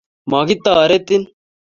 Mokitoretin. 0.29 1.23